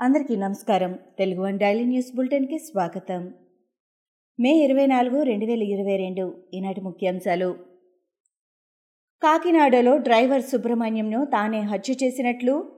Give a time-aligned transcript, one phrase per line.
[0.00, 0.98] అందరికీ నమస్కారం.
[1.18, 3.34] Telugu one daily news బులెటిన్కి స్వాగతం.
[4.40, 7.56] మే ఇరవై నాలుగు రెండు వేల ఇరవై రెండు ఈనాటి ముఖ్యాంశాలు.
[9.22, 12.72] కాకినాడలో డ్రైవర్ సుబ్రహ్మణ్యంను తానే హత్య చేసినట్లు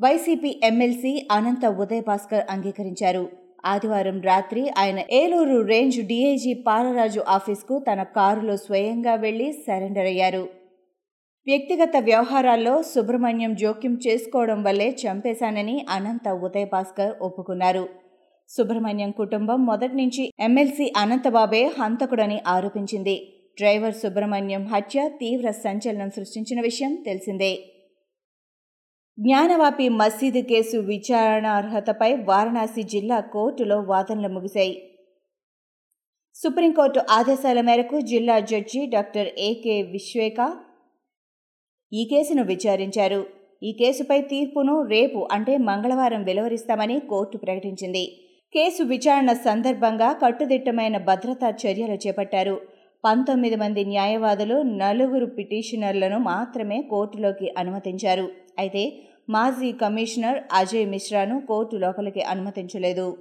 [0.00, 3.28] వైసీపీ ఎమ్మెల్సీ అనంత ఉదయ్ భాస్కర్ అంగీకరించారు.
[3.66, 10.48] ఆదివారం రాత్రి ఆయన ఏలూరు రేంజ్ డీఐజీ పాలరాజు ఆఫీస్కు తన కారులో స్వయంగా వెళ్ళి సరెండర్ అయ్యారు.
[11.46, 17.88] వ్యక్తిగత వ్యవహారాల్లో సుబ్రహ్మణ్యం జోక్యం చేసుకోవడం వల్లే చంపేశానని అనంత ఉదయ్ భాస్కర్ ఒప్పుకున్నారు.
[18.50, 23.16] సుబ్రహ్మణ్యం కుటుంబం మొదటి నుంచి ఎమ్మెల్సీ అనంతబాబే హంతకుడని ఆరోపించింది.
[23.58, 27.52] డ్రైవర్ సుబ్రహ్మణ్యం హత్య తీవ్ర సంచలనం సృష్టించిన విషయం తెలిసిందే.
[29.18, 34.76] జ్ఞానవాపి మసీదు కేసు విచారణార్హతపై వారణాసి జిల్లా కోర్టులో వాదనలు ముగిశాయి.
[36.34, 40.65] సుప్రీంకోర్టు ఆదేశాల మేరకు జిల్లా జడ్జి డాక్టర్ ఏకే విశ్వేక
[41.92, 43.26] ఈ కేసును విచారించారు.
[43.62, 48.04] ఈ కేసుపై తీర్పును రేపు అంటే మంగళవారం వెలువరిస్తామని కోర్టు ప్రకటించింది.
[48.54, 52.60] కేసు విచారణ సందర్భంగా కట్టుదిట్టమైన భద్రతా చర్యలు చేపట్టారు.
[53.04, 58.28] పంతొమ్మిది మంది న్యాయవాదులు నలుగురు పిటిషనర్లను మాత్రమే కోర్టులోకి అనుమతించారు.
[58.58, 58.92] అయితే
[59.30, 63.16] మాజీ కమిషనర్ అజయ్ మిశ్రాను కోర్టు లోపలికి అనుమతించలేదు.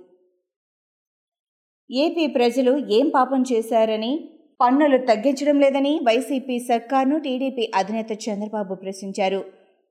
[1.91, 9.39] ఏపీ ప్రజలు ఏం పాపం చేశారని పన్నులు తగ్గించడం లేదని వైసీపీ సర్కార్ను టీడీపీ అధినేత చంద్రబాబు ప్రశ్నించారు.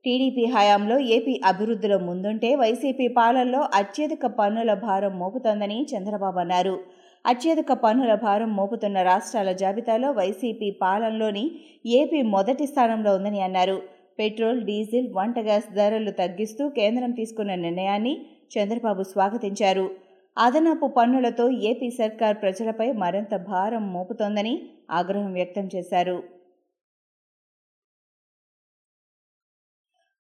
[0.04, 6.74] టీడీపీ హయాంలో ఏపీ అభివృద్ధిలో ముందుంటే వైసీపీ పాలనలో అత్యధిక పన్నుల భారం మోపుతోందని చంద్రబాబు అన్నారు.
[7.24, 11.44] అత్యధిక పన్నుల భారం మోపుతున్న రాష్ట్రాల జాబితాలో వైసీపీ పాలనలోని
[12.00, 13.76] ఏపీ మొదటి స్థానంలో ఉందని అన్నారు.
[14.18, 18.14] పెట్రోల్ డీజిల్ వంట గ్యాస్ ధరలు తగ్గిస్తూ కేంద్రం తీసుకున్న నిర్ణయాన్ని
[18.54, 19.86] చంద్రబాబు స్వాగతించారు.
[20.36, 24.54] అదనపు పన్నులతో ఏపీ సర్కార్ ప్రజలపై మరింత భారం మోపుతోందని
[24.90, 26.22] ఆగ్రహం వ్యక్తం చేశారు.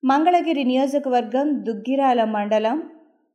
[0.04, 2.90] మంగళగిరి నియోజకవర్గం దుగ్గిరాల మండలం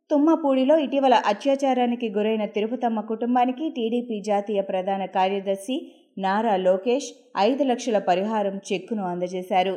[0.10, 5.76] తుమ్మపూడిలో ఇటీవల అత్యాచారానికి గురైన తిరుపతమ్మ కుటుంబానికి టీడీపీ జాతీయ ప్రధాన కార్యదర్శి
[6.18, 9.76] నారా లోకేష్ ఐదు లక్షల పరిహారం చెక్కును అందజేశారు.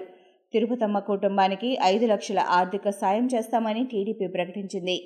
[0.55, 4.97] తిరుపతమ్మ కుటుంబానికి ఐదు లక్షల ఆర్థిక సాయం చేస్తామని టీడీపీ ప్రకటించింది.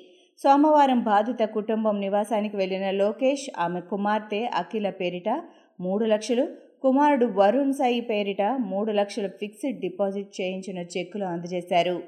[0.43, 5.29] సోమవారం బాధిత కుటుంబం నివాసానికి వెళ్ళిన లోకేష్ ఆమె కుమార్తె అఖిల పేరిట
[5.81, 6.45] మూడు లక్షలు
[6.83, 12.03] కుమారుడు వరుణ్ సాయి పేరిట మూడు లక్షల ఫిక్స్డ్ డిపాజిట్ చేయించిన చెక్కులు అందజేశారు.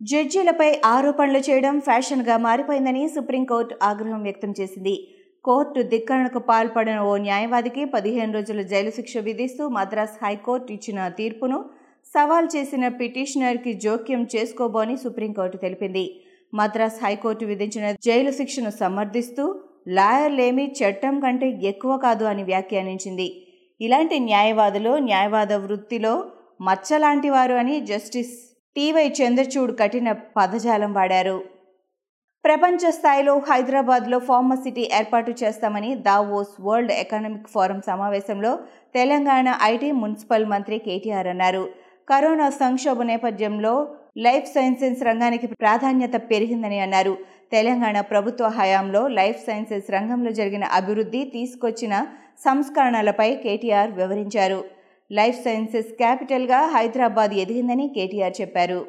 [0.00, 4.96] జడ్జీలపై ఆరోపణలు చేయడం ఫ్యాషన్గా మారిపోయిందని సుప్రీంకోర్టు ఆగ్రహం వ్యక్తం చేసింది.
[5.44, 11.58] కోర్టు ధిక్కరణకు పాల్పడిన ఓ న్యాయవాదికి పదిహేను రోజుల జైలు శిక్ష విధిస్తూ మద్రాస్ హైకోర్టు ఇచ్చిన తీర్పును
[12.14, 16.06] సవాల్ చేసిన పిటిషనర్కి జోక్యం చేసుకోబోని సుప్రీంకోర్టు తెలిపింది.
[16.52, 19.44] మద్రాస్ హైకోర్టు విధించిన జైలు శిక్షను సమర్థిస్తూ
[19.88, 23.28] లాయర్లేమీ చట్టం కంటే ఎక్కువ కాదు అని వ్యాఖ్యానించింది.
[23.80, 26.14] ఇలాంటి న్యాయవాదులు న్యాయవాద వృత్తిలో
[26.60, 28.34] మచ్చలాంటి వారు అని జస్టిస్
[28.76, 31.38] టీవై చంద్రచూడ్ కఠిన పదజాలం వాడారు.
[32.44, 38.58] ప్రపంచ స్థాయిలో హైదరాబాద్లో ఫార్మసిటీ ఏర్పాటు చేస్తామని దావోస్ వరల్డ్ ఎకనామిక్ ఫోరం సమావేశంలో
[38.94, 41.64] తెలంగాణ ఐటీ మున్సిపల్ మంత్రి కేటీఆర్ అన్నారు.
[42.08, 47.18] కరోనా సంక్షోభ నేపథ్యంలో లైఫ్ సైన్సెస్ రంగానికి ప్రాధాన్యత పెరిగిందని అన్నారు.
[47.52, 52.06] తెలంగాణ ప్రభుత్వ హయాంలో లైఫ్ సైన్సెస్ రంగంలో జరిగిన అభివృద్ధి తీసుకొచ్చిన
[52.44, 54.64] సంస్కరణలపై కేటీఆర్ వివరించారు.
[55.12, 58.86] లైఫ్ సైన్సెస్ క్యాపిటల్గా హైదరాబాద్ ఎదిగిందని కేటీఆర్ చెప్పారు.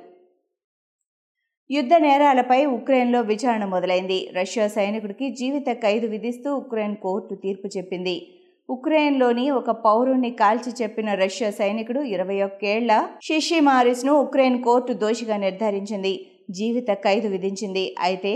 [1.72, 4.30] యుద్ధ నేరాలపై ఉక్రెయిన్లో విచారణ మొదలైంది.
[4.34, 8.39] రష్యా సైనికుడికి జీవిత ఖైదు విధిస్తూ ఉక్రెయిన్ కోర్టు తీర్పు చెప్పింది.
[8.70, 16.32] ఉక్రెయిన్లోని ఒక పౌరుణ్ణి కాల్చి చెప్పిన రష్యా సైనికుడు ఇరవై ఒక్కేళ్ళ షిషి మారిస్ను ఉక్రెయిన్ కోర్టు దోషిగా నిర్ధారించింది.
[16.52, 17.96] జీవిత ఖైదు విధించింది.
[18.00, 18.34] అయితే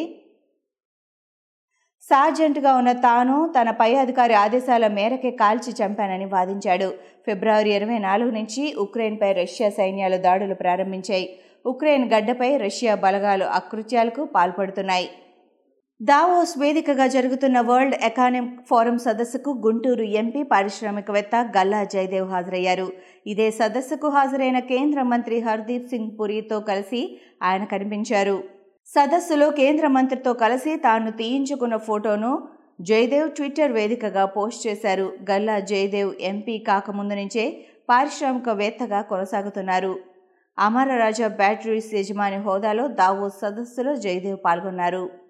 [2.01, 6.93] సార్జెంట్గా ఉన్న తాను తన పై అధికారి ఆదేశాల మేరకే కాల్చి చంపానని వాదించాడు.
[7.27, 11.39] ఫిబ్రవరి ఇరవై నాలుగు నుంచి ఉక్రెయిన్పై రష్యా సైన్యాలు దాడులు ప్రారంభించాయి.
[11.65, 15.09] ఉక్రెయిన్ గడ్డపై రష్యా బలగాలు అకృత్యాలకు పాల్పడుతున్నాయి.
[16.09, 22.87] దావోస్ వేదికగా జరుగుతున్న వరల్డ్ ఎకానమిక్ ఫోరం సదస్సుకు గుంటూరు ఎంపీ పారిశ్రామికవేత్త గల్లా జయదేవ్ హాజరయ్యారు.
[23.27, 28.43] ఇదే సదస్సుకు హాజరైన కేంద్ర మంత్రి హర్దీప్ సింగ్ పురితో కలిసి ఆయన కనిపించారు.
[28.87, 32.47] సదస్సులో కేంద్ర మంత్రితో కలిసి తాను తీయించుకున్న ఫోటోను
[32.81, 35.13] జయదేవ్ ట్విట్టర్ వేదికగా పోస్ట్ చేశారు.
[35.31, 39.95] గల్లా జయదేవ్ ఎంపీ కాకముందు నుంచే పారిశ్రామికవేత్తగా కొనసాగుతున్నారు.
[40.57, 45.22] అమరరాజా బ్యాటరీస్ యజమాని హోదాలో దావోస్ సదస్సులో జయదేవ్ పాల్గొన్నారు.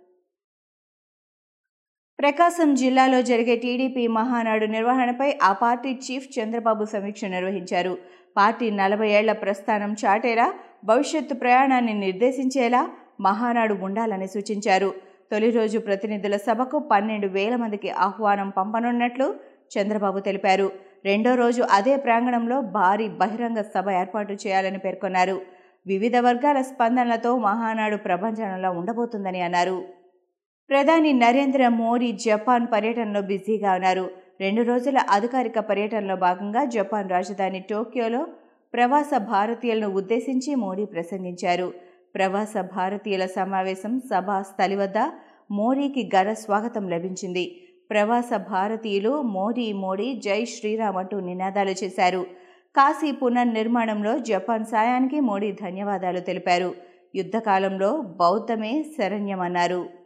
[2.19, 7.98] ప్రకాశం జిల్లాలో జరిగే టీడీపీ మహానాడు నిర్వహణపై ఆ పార్టీ చీఫ్ చంద్రబాబు సమీక్ష నిర్వహించారు.
[8.38, 10.45] పార్టీ నలభై ఏళ్ళ ప్రస్థానం చాటేలా
[10.86, 12.81] భవిష్యత్తు ప్రయాణాన్ని నిర్దేశించేలా
[13.21, 14.89] మహానాడు ఉండాలని సూచించారు.
[15.31, 19.27] తొలి రోజు ప్రతినిధుల సభకు పన్నెండు వేల మందికి ఆహ్వానం పంపనున్నట్లు
[19.75, 20.71] చంద్రబాబు తెలిపారు.
[21.06, 25.38] రెండో రోజు అదే ప్రాంగణంలో భారీ బహిరంగ సభ ఏర్పాటు చేయాలని పేర్కొన్నారు.
[25.88, 29.77] వివిధ వర్గాల స్పందనలతో మహానాడు ప్రపంచంలో ఉండబోతుందని అన్నారు.
[30.73, 34.09] ప్రధాని నరేంద్ర మోడీ జపాన్ పర్యటనలో బిజీగా ఉన్నారు.
[34.41, 38.27] రెండు రోజుల అధికారిక పర్యటనలో భాగంగా జపాన్ రాజధాని టోక్యోలో
[38.73, 41.73] ప్రవాస భారతీయులను ఉద్దేశించి మోడీ ప్రసంగించారు.
[42.15, 44.97] ప్రవాస భారతీయుల సమావేశం సభా స్థలి వద్ద
[45.51, 47.55] మోడీకి ఘన స్వాగతం లభించింది.
[47.89, 52.25] ప్రవాస భారతీయులు మోడీ మోడీ జై శ్రీరామ్ అంటూ నినాదాలు చేశారు.
[52.75, 56.73] కాశీ పునర్నిర్మాణంలో జపాన్ సాయానికి మోడీ ధన్యవాదాలు తెలిపారు.
[57.15, 60.02] యుద్ధకాలంలో బౌద్ధమే శరణ్యమన్నారు.